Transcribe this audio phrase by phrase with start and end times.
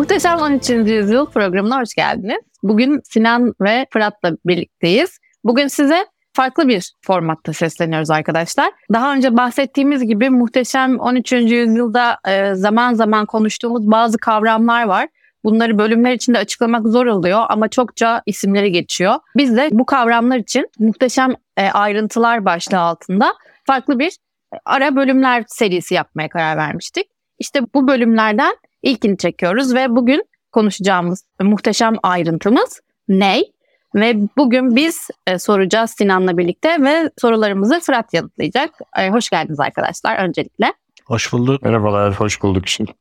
[0.00, 0.70] Muhteşem 13.
[0.70, 2.38] Yüzyıl programına hoş geldiniz.
[2.62, 5.18] Bugün Sinan ve Fırat'la birlikteyiz.
[5.44, 8.72] Bugün size farklı bir formatta sesleniyoruz arkadaşlar.
[8.92, 11.32] Daha önce bahsettiğimiz gibi muhteşem 13.
[11.32, 15.08] yüzyılda e, zaman zaman konuştuğumuz bazı kavramlar var.
[15.44, 19.14] Bunları bölümler içinde açıklamak zor oluyor ama çokça isimleri geçiyor.
[19.36, 23.34] Biz de bu kavramlar için muhteşem e, ayrıntılar başlığı altında
[23.66, 24.10] farklı bir
[24.54, 27.06] e, ara bölümler serisi yapmaya karar vermiştik.
[27.38, 33.52] İşte bu bölümlerden ilkini çekiyoruz ve bugün konuşacağımız muhteşem ayrıntımız ney?
[33.94, 38.70] Ve bugün biz e, soracağız Sinan'la birlikte ve sorularımızı Fırat yanıtlayacak.
[38.98, 40.74] E, hoş geldiniz arkadaşlar öncelikle.
[41.06, 41.62] Hoş bulduk.
[41.62, 42.92] Merhabalar, hoş bulduk şimdi.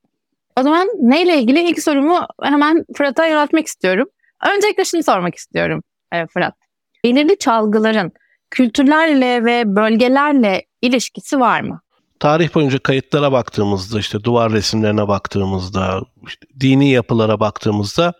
[0.59, 4.09] O zaman neyle ilgili ilk sorumu hemen Fırat'a yöneltmek istiyorum.
[4.55, 6.55] Öncelikle şunu sormak istiyorum e, Fırat.
[7.03, 8.11] Belirli çalgıların
[8.50, 11.81] kültürlerle ve bölgelerle ilişkisi var mı?
[12.20, 18.14] Tarih boyunca kayıtlara baktığımızda, işte duvar resimlerine baktığımızda, işte dini yapılara baktığımızda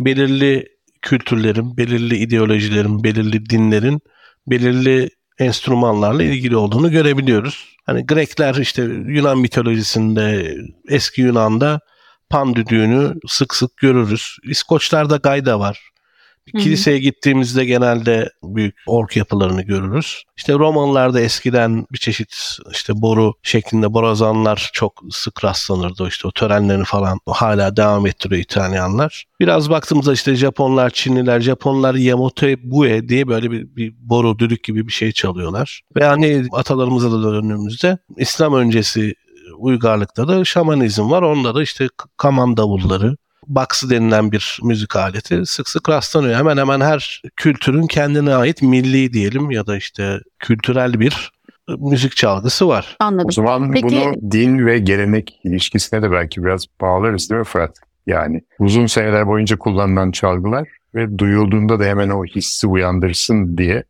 [0.00, 0.68] belirli
[1.02, 4.00] kültürlerin, belirli ideolojilerin, belirli dinlerin,
[4.46, 7.76] belirli enstrümanlarla ilgili olduğunu görebiliyoruz.
[7.86, 10.56] Hani Grekler işte Yunan mitolojisinde,
[10.88, 11.80] eski Yunan'da
[12.30, 14.36] pan düdüğünü sık sık görürüz.
[14.44, 15.91] İskoçlarda gayda var.
[16.58, 20.22] Kiliseye gittiğimizde genelde büyük ork yapılarını görürüz.
[20.36, 26.08] İşte Romalılarda eskiden bir çeşit işte boru şeklinde borazanlar çok sık rastlanırdı.
[26.08, 29.24] İşte o törenlerini falan hala devam ettiriyor İtalyanlar.
[29.40, 34.86] Biraz baktığımızda işte Japonlar, Çinliler, Japonlar Yamote Bue diye böyle bir, bir boru, düdük gibi
[34.86, 35.82] bir şey çalıyorlar.
[35.96, 39.14] Ve hani atalarımıza da döndüğümüzde İslam öncesi
[39.58, 41.22] uygarlıkta da şamanizm var.
[41.22, 46.34] Onda da işte kaman davulları, baksı denilen bir müzik aleti sık sık rastlanıyor.
[46.34, 51.32] Hemen hemen her kültürün kendine ait milli diyelim ya da işte kültürel bir
[51.78, 52.96] müzik çalgısı var.
[53.00, 53.26] Anladım.
[53.28, 57.76] O zaman Peki- bunu din ve gelenek ilişkisine de belki biraz bağlarız değil mi Fırat?
[58.06, 63.84] Yani uzun seneler boyunca kullanılan çalgılar ve duyulduğunda da hemen o hissi uyandırsın diye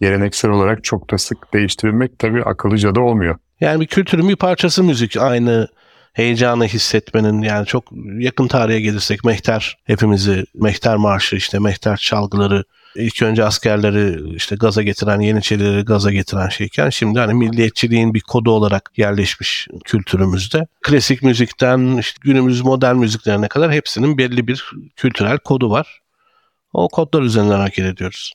[0.00, 3.38] geleneksel olarak çok da sık değiştirilmek tabii akıllıca da olmuyor.
[3.60, 5.16] Yani bir kültürün bir parçası müzik.
[5.16, 5.68] Aynı
[6.14, 7.84] heyecanı hissetmenin yani çok
[8.18, 12.64] yakın tarihe gelirsek Mehter hepimizi Mehter Marşı işte Mehter çalgıları
[12.96, 18.50] ilk önce askerleri işte gaza getiren Yeniçerileri gaza getiren şeyken şimdi hani milliyetçiliğin bir kodu
[18.50, 20.66] olarak yerleşmiş kültürümüzde.
[20.82, 26.00] Klasik müzikten işte günümüz modern müziklerine kadar hepsinin belli bir kültürel kodu var.
[26.72, 28.32] O kodlar üzerinden hareket ediyoruz.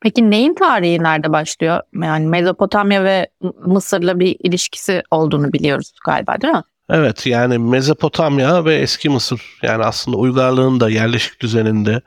[0.00, 1.80] Peki neyin tarihi nerede başlıyor?
[2.02, 3.28] Yani Mezopotamya ve
[3.66, 6.62] Mısır'la bir ilişkisi olduğunu biliyoruz galiba değil mi?
[6.92, 12.00] Evet yani Mezopotamya ve eski Mısır yani aslında uygarlığın da yerleşik düzeninde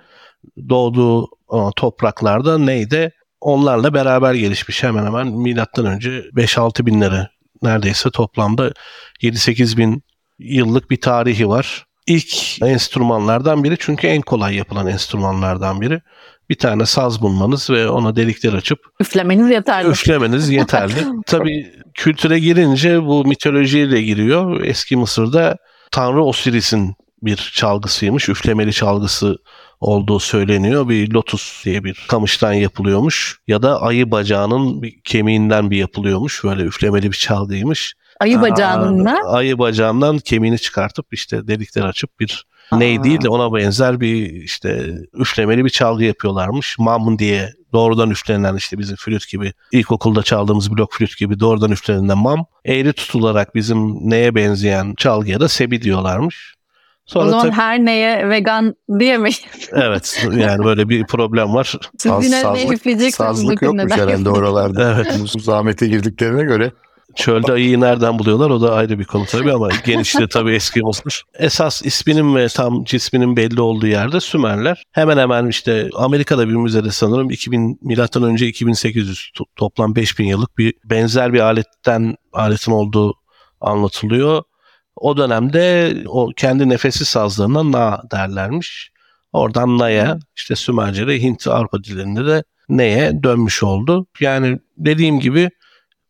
[0.69, 3.11] doğduğu e, topraklarda neydi?
[3.41, 7.29] Onlarla beraber gelişmiş hemen hemen milattan önce 5-6 binlere
[7.61, 8.71] neredeyse toplamda
[9.21, 10.03] 7-8 bin
[10.39, 11.85] yıllık bir tarihi var.
[12.07, 16.01] İlk enstrümanlardan biri çünkü en kolay yapılan enstrümanlardan biri.
[16.49, 19.89] Bir tane saz bulmanız ve ona delikler açıp Üflemeniz yeterli.
[19.89, 21.05] Üflemeniz yeterli.
[21.25, 24.61] Tabii kültüre girince bu mitolojiyle giriyor.
[24.63, 25.57] Eski Mısır'da
[25.91, 28.29] Tanrı Osiris'in bir çalgısıymış.
[28.29, 29.37] Üflemeli çalgısı
[29.79, 30.89] olduğu söyleniyor.
[30.89, 33.39] Bir lotus diye bir kamıştan yapılıyormuş.
[33.47, 36.43] Ya da ayı bacağının bir kemiğinden bir yapılıyormuş.
[36.43, 37.93] Böyle üflemeli bir çalgıymış.
[38.19, 39.11] Ayı bacağının da.
[39.11, 44.31] Aa, Ayı bacağından kemiğini çıkartıp işte delikler açıp bir ney değil de ona benzer bir
[44.31, 46.75] işte üflemeli bir çalgı yapıyorlarmış.
[46.79, 52.17] Mam diye doğrudan üflenen işte bizim flüt gibi ilkokulda çaldığımız blok flüt gibi doğrudan üflenen
[52.17, 52.45] mam.
[52.65, 56.55] Eğri tutularak bizim neye benzeyen çalgıya da sebi diyorlarmış.
[57.07, 59.41] O Sonra zaman tabii, her neye vegan diyemeyiz.
[59.71, 61.73] evet yani böyle bir problem var.
[61.97, 64.93] Siz Saz- yine ne sazlık- üfleyeceksiniz Sazlık yokmuş herhalde oralarda.
[64.95, 65.19] Evet.
[65.41, 66.71] Zahmete girdiklerine göre.
[67.15, 71.23] Çölde ayıyı nereden buluyorlar o da ayrı bir konu tabii ama genişliği tabii eski olmuş.
[71.33, 74.83] Esas isminin ve tam cisminin belli olduğu yerde Sümerler.
[74.91, 80.57] Hemen hemen işte Amerika'da bir müzede sanırım 2000 milattan önce 2800 to- toplam 5000 yıllık
[80.57, 83.13] bir benzer bir aletten aletin olduğu
[83.61, 84.43] anlatılıyor.
[84.95, 88.91] O dönemde o kendi nefesi sazlarına na derlermiş.
[89.33, 94.05] Oradan na'ya işte Sümerce'de Hint Avrupa dillerinde de neye dönmüş oldu.
[94.19, 95.49] Yani dediğim gibi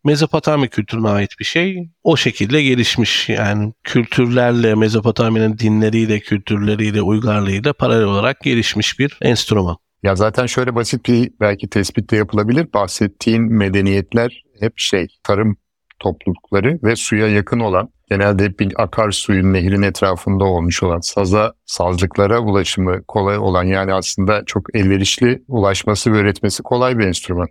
[0.03, 1.89] Mezopotamya kültürüne ait bir şey.
[2.03, 3.29] O şekilde gelişmiş.
[3.29, 9.77] Yani kültürlerle, Mezopotamya'nın dinleriyle, kültürleriyle, uygarlığıyla paralel olarak gelişmiş bir enstrüman.
[10.03, 12.73] Ya zaten şöyle basit bir belki tespit de yapılabilir.
[12.73, 15.57] Bahsettiğin medeniyetler hep şey tarım
[15.99, 23.03] toplulukları ve suya yakın olan genelde bir akarsuyun nehrin etrafında olmuş olan saza sazlıklara ulaşımı
[23.03, 27.47] kolay olan yani aslında çok elverişli ulaşması ve üretmesi kolay bir enstrüman.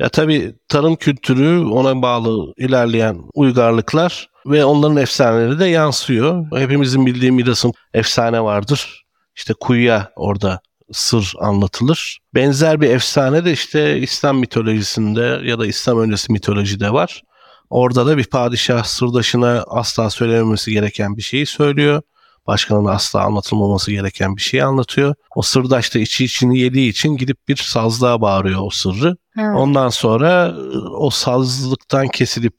[0.00, 6.46] Ya tabii tarım kültürü ona bağlı ilerleyen uygarlıklar ve onların efsaneleri de yansıyor.
[6.58, 9.04] Hepimizin bildiği Midas'ın efsane vardır.
[9.36, 10.60] İşte kuyuya orada
[10.92, 12.18] sır anlatılır.
[12.34, 17.22] Benzer bir efsane de işte İslam mitolojisinde ya da İslam öncesi mitolojide var.
[17.70, 22.02] Orada da bir padişah sırdaşına asla söylememesi gereken bir şeyi söylüyor.
[22.50, 25.14] Başkanına asla anlatılmaması gereken bir şeyi anlatıyor.
[25.36, 29.16] O sırdaş da içi içini yediği için gidip bir sazlığa bağırıyor o sırrı.
[29.38, 29.56] Evet.
[29.56, 30.54] Ondan sonra
[30.98, 32.54] o sazlıktan kesilip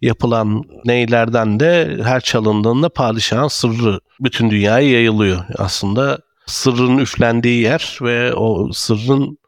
[0.00, 5.44] yapılan neylerden de her çalındığında padişahın sırrı bütün dünyaya yayılıyor.
[5.58, 9.38] Aslında sırrın üflendiği yer ve o sırrın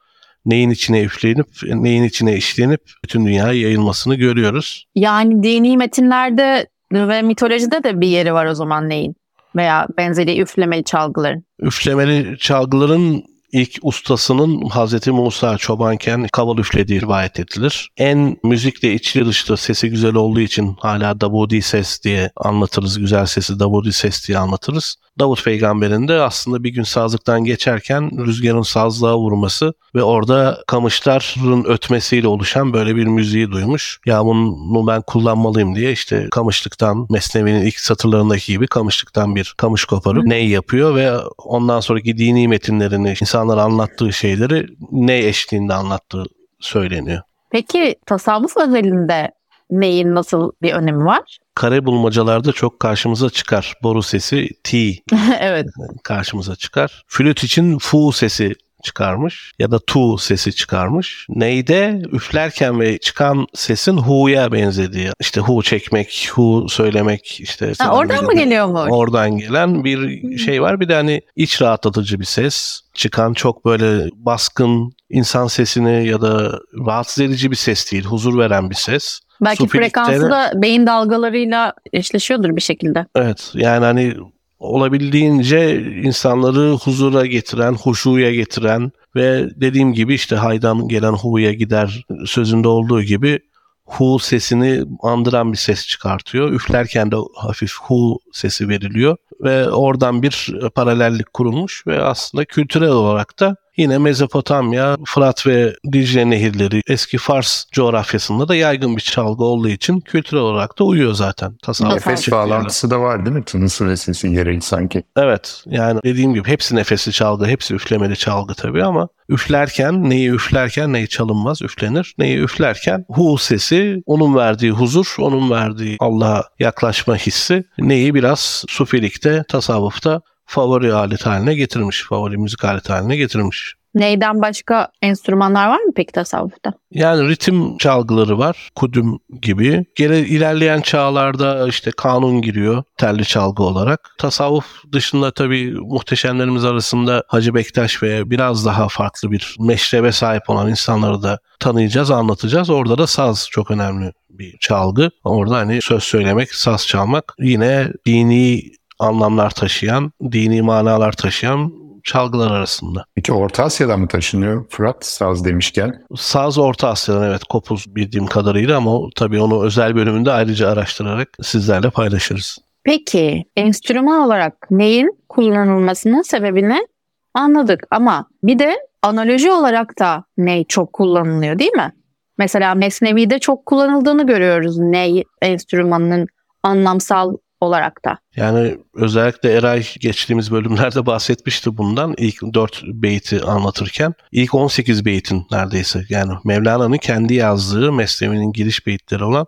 [0.46, 4.86] neyin içine üflenip neyin içine işlenip bütün dünyaya yayılmasını görüyoruz.
[4.94, 9.16] Yani dini metinlerde ve mitolojide de bir yeri var o zaman neyin?
[9.56, 11.44] Veya benzeri üflemeli çalgıların.
[11.60, 13.22] Üflemeli çalgıların
[13.52, 17.90] ilk ustasının Hazreti Musa çobanken kaval üflediği rivayet edilir.
[17.96, 22.98] En müzikle içli dışlı sesi güzel olduğu için hala Davudi ses diye anlatırız.
[22.98, 24.96] Güzel sesi Davudi ses diye anlatırız.
[25.18, 32.28] Davut peygamberin de aslında bir gün sazlıktan geçerken rüzgarın sazlığa vurması ve orada kamışların ötmesiyle
[32.28, 34.00] oluşan böyle bir müziği duymuş.
[34.06, 40.24] Ya bunu ben kullanmalıyım diye işte kamışlıktan Mesnevi'nin ilk satırlarındaki gibi kamışlıktan bir kamış koparıp
[40.24, 46.24] ney yapıyor ve ondan sonraki dini metinlerini insanlara anlattığı şeyleri ney eşliğinde anlattığı
[46.60, 47.22] söyleniyor.
[47.50, 49.32] Peki tasavvuf özelinde
[49.70, 51.38] neyin nasıl bir önemi var?
[51.54, 53.74] Kare bulmacalarda çok karşımıza çıkar.
[53.82, 54.78] Boru sesi T
[55.40, 55.66] evet.
[56.04, 57.02] karşımıza çıkar.
[57.06, 61.26] Flüt için fu sesi çıkarmış ya da tu sesi çıkarmış.
[61.28, 65.10] Neyde üflerken ve çıkan sesin hu'ya benzediği.
[65.20, 67.72] İşte hu çekmek, hu söylemek işte.
[67.78, 68.86] Ha, oradan mı geliyor mu?
[68.90, 70.80] Oradan gelen bir şey var.
[70.80, 72.80] Bir de hani iç rahatlatıcı bir ses.
[72.94, 78.04] Çıkan çok böyle baskın insan sesini ya da rahatsız edici bir ses değil.
[78.04, 79.20] Huzur veren bir ses.
[79.44, 83.06] Belki frekansı da beyin dalgalarıyla eşleşiyordur bir şekilde.
[83.16, 84.14] Evet yani hani
[84.62, 92.68] olabildiğince insanları huzura getiren, huşuya getiren ve dediğim gibi işte haydan gelen hu'ya gider sözünde
[92.68, 93.38] olduğu gibi
[93.84, 96.52] hu sesini andıran bir ses çıkartıyor.
[96.52, 103.40] Üflerken de hafif hu sesi veriliyor ve oradan bir paralellik kurulmuş ve aslında kültürel olarak
[103.40, 109.68] da yine Mezopotamya, Fırat ve Dicle nehirleri eski Fars coğrafyasında da yaygın bir çalgı olduğu
[109.68, 111.56] için kültürel olarak da uyuyor zaten.
[111.62, 113.42] Tasavvuf Nefes bağlantısı da var değil mi?
[113.80, 115.02] Ve sesi gereği sanki.
[115.16, 120.92] Evet yani dediğim gibi hepsi nefesli çalgı, hepsi üflemeli çalgı tabii ama üflerken neyi üflerken
[120.92, 122.14] neyi çalınmaz üflenir.
[122.18, 129.44] Neyi üflerken hu sesi onun verdiği huzur, onun verdiği Allah'a yaklaşma hissi neyi biraz sufilikte,
[129.48, 133.74] tasavvufta favori alet haline getirmiş, favori müzik aleti haline getirmiş.
[133.94, 136.72] Neyden başka enstrümanlar var mı peki tasavvufta?
[136.90, 138.70] Yani ritim çalgıları var.
[138.74, 139.84] Kudüm gibi.
[139.96, 144.14] Gene ilerleyen çağlarda işte kanun giriyor telli çalgı olarak.
[144.18, 150.70] Tasavvuf dışında tabii muhteşemlerimiz arasında Hacı Bektaş ve biraz daha farklı bir meşrebe sahip olan
[150.70, 152.70] insanları da tanıyacağız, anlatacağız.
[152.70, 155.10] Orada da saz çok önemli bir çalgı.
[155.24, 158.62] Orada hani söz söylemek, saz çalmak yine dini
[159.02, 161.72] anlamlar taşıyan, dini manalar taşıyan
[162.04, 163.04] çalgılar arasında.
[163.14, 166.04] Peki Orta Asya'dan mı taşınıyor Fırat saz demişken?
[166.16, 171.90] Saz Orta Asya'dan evet kopuz bildiğim kadarıyla ama tabii onu özel bölümünde ayrıca araştırarak sizlerle
[171.90, 172.58] paylaşırız.
[172.84, 176.86] Peki enstrüman olarak neyin kullanılmasının sebebini
[177.34, 181.92] anladık ama bir de analoji olarak da ney çok kullanılıyor değil mi?
[182.38, 186.26] Mesela Mesnevi'de çok kullanıldığını görüyoruz ney enstrümanının
[186.62, 188.18] anlamsal olarak da.
[188.36, 194.14] Yani özellikle Eray geçtiğimiz bölümlerde bahsetmişti bundan ilk 4 beyti anlatırken.
[194.32, 199.46] ilk 18 beytin neredeyse yani Mevlana'nın kendi yazdığı Mesnevi'nin giriş beyitleri olan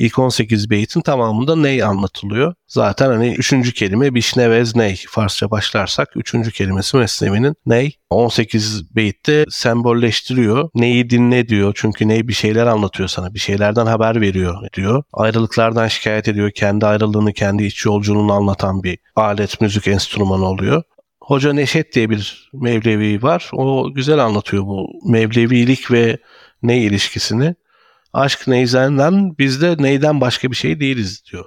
[0.00, 2.54] ilk 18 beytin tamamında ney anlatılıyor.
[2.66, 5.02] Zaten hani üçüncü kelime bişnevez ney.
[5.08, 7.96] Farsça başlarsak üçüncü kelimesi Mesnevi'nin ney.
[8.10, 10.70] 18 beytte sembolleştiriyor.
[10.74, 11.72] Neyi dinle diyor.
[11.76, 13.34] Çünkü ney bir şeyler anlatıyor sana.
[13.34, 15.02] Bir şeylerden haber veriyor diyor.
[15.12, 16.50] Ayrılıklardan şikayet ediyor.
[16.50, 20.82] Kendi ayrılığını, kendi iç yolculuğunu anlatan bir alet, müzik enstrümanı oluyor.
[21.20, 23.50] Hoca Neşet diye bir Mevlevi var.
[23.52, 26.18] O güzel anlatıyor bu Mevlevilik ve
[26.62, 27.54] ney ilişkisini.
[28.12, 31.44] Aşk neyzenden biz de neyden başka bir şey değiliz diyor.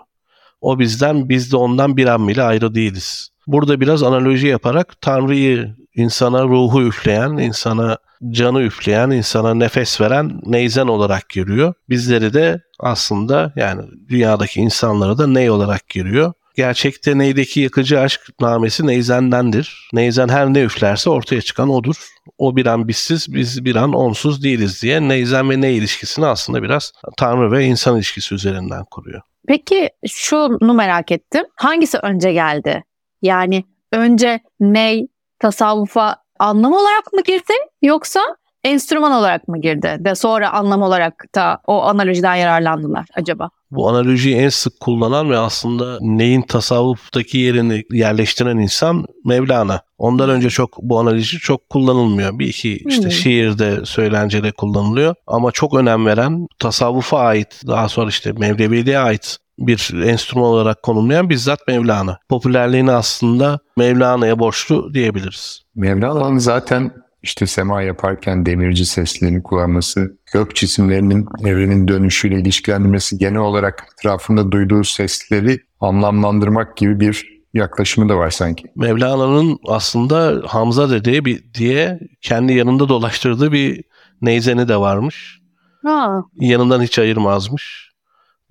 [0.61, 3.29] O bizden biz de ondan bir an bile ayrı değiliz.
[3.47, 7.97] Burada biraz analoji yaparak Tanrı'yı insana ruhu üfleyen, insana
[8.29, 11.73] canı üfleyen, insana nefes veren neyzen olarak görüyor.
[11.89, 16.33] Bizleri de aslında yani dünyadaki insanları da ney olarak görüyor.
[16.53, 19.89] Gerçekte neydeki yakıcı aşk namesi Neyzen'dendir.
[19.93, 22.07] Neyzen her ne üflerse ortaya çıkan odur.
[22.37, 26.63] O bir an bizsiz, biz bir an onsuz değiliz diye Neyzen ve ne ilişkisini aslında
[26.63, 29.21] biraz Tanrı ve insan ilişkisi üzerinden kuruyor.
[29.47, 31.45] Peki şunu merak ettim.
[31.55, 32.83] Hangisi önce geldi?
[33.21, 35.07] Yani önce ney
[35.39, 38.19] tasavvufa anlam olarak mı girdi yoksa
[38.63, 43.49] enstrüman olarak mı girdi de sonra anlam olarak da o analojiden yararlandılar acaba?
[43.75, 49.81] Bu analojiyi en sık kullanan ve aslında neyin tasavvuftaki yerini yerleştiren insan Mevlana.
[49.97, 52.39] Ondan önce çok bu analoji çok kullanılmıyor.
[52.39, 53.11] Bir iki işte Hmm.
[53.11, 55.15] şiirde, söylencede kullanılıyor.
[55.27, 61.29] Ama çok önem veren tasavvufa ait, daha sonra işte Mevleviliğe ait bir enstrüman olarak konumlayan
[61.29, 62.17] bizzat Mevlana.
[62.29, 65.61] Popülerliğini aslında Mevlana'ya borçlu diyebiliriz.
[65.75, 66.91] Mevlana'nın zaten
[67.23, 74.83] işte sema yaparken demirci seslerini kullanması, gök cisimlerinin evrenin dönüşüyle ilişkilendirmesi, genel olarak etrafında duyduğu
[74.83, 78.63] sesleri anlamlandırmak gibi bir yaklaşımı da var sanki.
[78.75, 83.83] Mevlana'nın aslında Hamza Dede bir, diye kendi yanında dolaştırdığı bir
[84.21, 85.39] neyzeni de varmış.
[85.83, 87.92] Ha, yanından hiç ayırmazmış.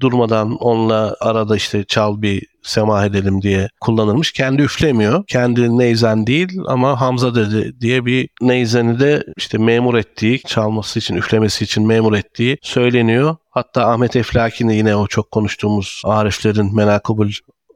[0.02, 4.32] Durmadan onunla arada işte çal bir sema edelim diye kullanılmış.
[4.32, 5.24] Kendi üflemiyor.
[5.26, 11.16] Kendi neyzen değil ama Hamza dedi diye bir neyzeni de işte memur ettiği, çalması için,
[11.16, 13.36] üflemesi için memur ettiği söyleniyor.
[13.50, 17.30] Hatta Ahmet Eflaki'nin yine o çok konuştuğumuz Ariflerin menakıbul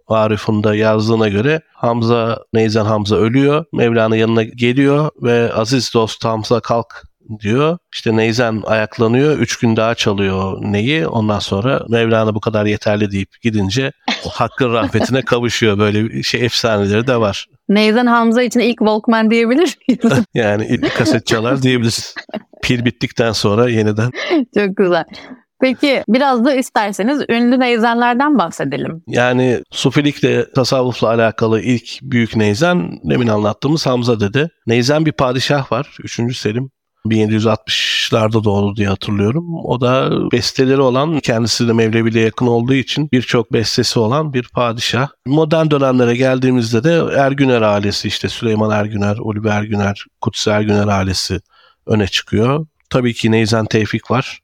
[0.08, 3.64] Arif'ında yazdığına göre Hamza, Neyzen Hamza ölüyor.
[3.72, 7.02] Mevlana yanına geliyor ve aziz dost Hamza kalk
[7.40, 7.78] diyor.
[7.94, 9.38] İşte Neyzen ayaklanıyor.
[9.38, 11.06] Üç gün daha çalıyor neyi.
[11.06, 13.92] Ondan sonra Mevlana bu kadar yeterli deyip gidince
[14.26, 15.78] o hakkın rahmetine kavuşuyor.
[15.78, 17.46] Böyle şey efsaneleri de var.
[17.68, 20.24] Neyzen Hamza için ilk Walkman diyebilir miyiz?
[20.34, 22.14] Yani ilk kaset çalar diyebiliriz.
[22.62, 24.10] Pil bittikten sonra yeniden.
[24.54, 25.04] Çok güzel.
[25.60, 29.02] Peki biraz da isterseniz ünlü neyzenlerden bahsedelim.
[29.06, 34.48] Yani sufilikle tasavvufla alakalı ilk büyük neyzen demin anlattığımız Hamza dedi.
[34.66, 35.96] Neyzen bir padişah var.
[36.02, 36.36] 3.
[36.38, 36.70] Selim
[37.10, 39.54] 1760'larda doğdu diye hatırlıyorum.
[39.64, 45.08] O da besteleri olan, kendisi de Mevlevi'yle yakın olduğu için birçok bestesi olan bir padişah.
[45.26, 51.40] Modern dönemlere geldiğimizde de Ergüner ailesi işte Süleyman Ergüner, Ulvi Ergüner, Kutsi Ergüner ailesi
[51.86, 52.66] öne çıkıyor.
[52.90, 54.40] Tabii ki Neyzen Tevfik var.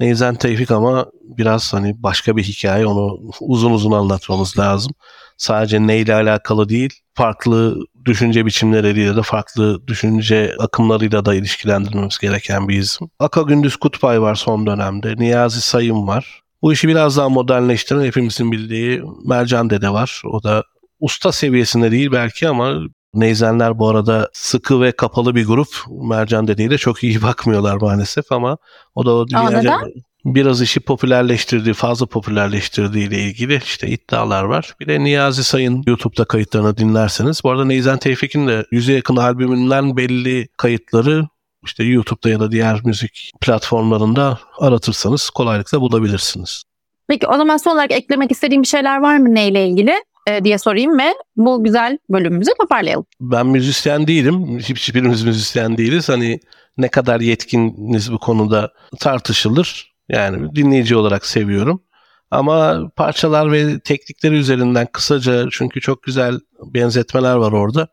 [0.00, 4.92] Neyzen Tevfik ama biraz hani başka bir hikaye onu uzun uzun anlatmamız lazım.
[5.36, 12.78] Sadece neyle alakalı değil, farklı düşünce biçimleriyle de farklı düşünce akımlarıyla da ilişkilendirmemiz gereken bir
[12.78, 13.08] isim.
[13.18, 15.14] Aka Gündüz Kutbay var son dönemde.
[15.16, 16.42] Niyazi Sayın var.
[16.62, 20.22] Bu işi biraz daha modernleştiren hepimizin bildiği Mercan Dede var.
[20.24, 20.64] O da
[21.00, 22.80] usta seviyesinde değil belki ama
[23.14, 25.68] Neyzenler bu arada sıkı ve kapalı bir grup.
[25.88, 28.56] Mercan Dede'ye de çok iyi bakmıyorlar maalesef ama
[28.94, 29.80] o da o dünyaca?
[30.24, 34.74] Biraz işi popülerleştirdiği, fazla popülerleştirdiği ile ilgili işte iddialar var.
[34.80, 37.44] Bir de Niyazi Sayın YouTube'da kayıtlarını dinlerseniz.
[37.44, 41.28] Bu arada Neyzen Tevfik'in de yüze yakın albümünden belli kayıtları
[41.64, 46.64] işte YouTube'da ya da diğer müzik platformlarında aratırsanız kolaylıkla bulabilirsiniz.
[47.08, 49.94] Peki o zaman son olarak eklemek istediğim bir şeyler var mı neyle ilgili
[50.26, 53.06] e, diye sorayım ve bu güzel bölümümüzü toparlayalım.
[53.20, 54.58] Ben müzisyen değilim.
[54.58, 56.08] Hiçbirimiz müzisyen değiliz.
[56.08, 56.40] Hani
[56.78, 59.89] ne kadar yetkiniz bu konuda tartışılır.
[60.10, 61.82] Yani dinleyici olarak seviyorum.
[62.30, 66.40] Ama parçalar ve teknikleri üzerinden kısaca çünkü çok güzel
[66.74, 67.88] benzetmeler var orada.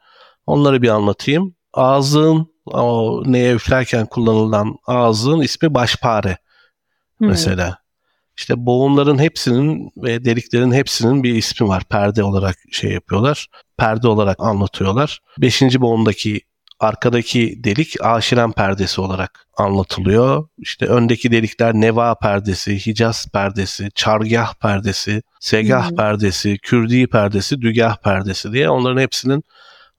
[0.46, 1.56] Onları bir anlatayım.
[1.74, 6.38] Ağzın o neye üflerken kullanılan ağzın ismi başpare
[7.18, 7.28] Hmm.
[7.28, 7.78] mesela.
[8.38, 11.84] İşte boğumların hepsinin ve deliklerin hepsinin bir ismi var.
[11.90, 13.48] Perde olarak şey yapıyorlar.
[13.78, 15.20] Perde olarak anlatıyorlar.
[15.42, 16.42] Beşinci boğumdaki
[16.80, 20.48] arkadaki delik aşiren perdesi olarak anlatılıyor.
[20.58, 25.96] İşte öndeki delikler neva perdesi, hicaz perdesi, çargah perdesi, segah Hmm.
[25.96, 29.44] perdesi, kürdi perdesi, dügah perdesi diye onların hepsinin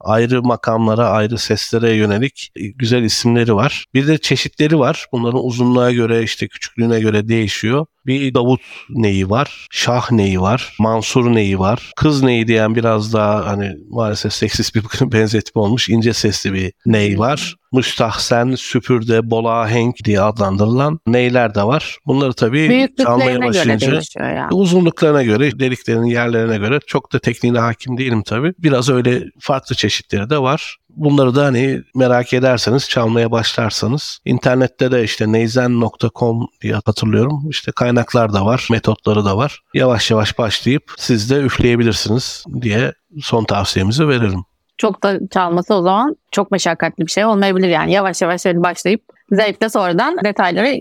[0.01, 3.85] ayrı makamlara, ayrı seslere yönelik güzel isimleri var.
[3.95, 5.07] Bir de çeşitleri var.
[5.13, 7.87] Bunların uzunluğa göre, işte küçüklüğüne göre değişiyor.
[8.09, 8.61] Bir Davut
[8.91, 14.33] neyi var, Şah neyi var, Mansur neyi var, Kız neyi diyen biraz daha hani maalesef
[14.33, 17.55] seksist bir benzetme olmuş ince sesli bir ney var.
[17.73, 21.99] Müstahsen, süpürde, bolahenk diye adlandırılan neyler de var.
[22.07, 24.55] Bunları tabii çalmaya başlayınca yani.
[24.55, 28.55] uzunluklarına göre, deliklerin yerlerine göre çok da tekniğine hakim değilim tabii.
[28.59, 30.77] Biraz öyle farklı çeşitleri de var.
[30.97, 37.47] Bunları da hani merak ederseniz çalmaya başlarsanız internette de işte neyzen.com diye hatırlıyorum.
[37.51, 39.61] İşte kaynaklar da var, metotları da var.
[39.75, 42.93] Yavaş yavaş başlayıp siz de üfleyebilirsiniz diye
[43.23, 44.45] son tavsiyemizi veririm.
[44.79, 47.93] Çok da çalması o zaman çok meşakkatli bir şey olmayabilir yani.
[47.93, 49.03] Yavaş yavaş öyle başlayıp
[49.33, 50.75] zevkle sonradan detaylara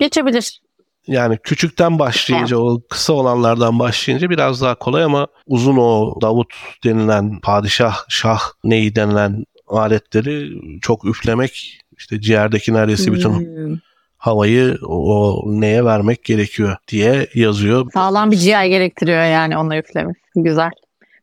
[0.00, 0.60] geçebilir.
[1.06, 7.40] Yani küçükten başlayınca o kısa olanlardan başlayınca biraz daha kolay ama uzun o Davut denilen
[7.40, 10.50] padişah şah neyi denilen aletleri
[10.80, 13.76] çok üflemek işte ciğerdeki neredeyse bütün Hmm.
[14.16, 17.86] havayı o neye vermek gerekiyor diye yazıyor.
[17.94, 20.16] Sağlam bir ciğer gerektiriyor yani onu üflemek.
[20.36, 20.70] Güzel.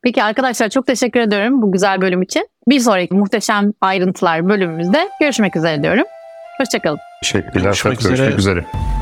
[0.04, 2.48] Peki arkadaşlar çok teşekkür ediyorum bu güzel bölüm için.
[2.70, 6.06] Bir sonraki muhteşem ayrıntılar bölümümüzde görüşmek üzere diyorum.
[6.60, 7.00] Hoşçakalın.
[7.24, 7.64] Teşekkürler.
[7.64, 8.62] Görüşmek Görüşmek üzere.
[8.62, 8.97] üzere.